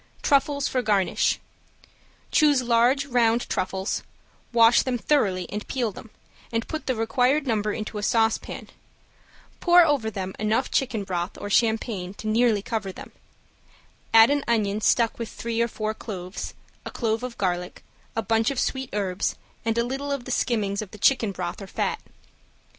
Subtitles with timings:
[0.23, 1.37] ~TRUFFLES FOR GARNISH~
[2.31, 4.01] Choose large round truffles,
[4.51, 6.09] wash them thoroughly and peel them,
[6.51, 8.69] and put the required number into a saucepan,
[9.59, 13.11] pour over them enough chicken broth or champagne to nearly cover them,
[14.11, 17.83] add an onion stuck with three or four cloves, a clove of garlic,
[18.15, 21.61] a bunch of sweet herbs, and a little of the skimmings of the chicken broth
[21.61, 22.01] or fat.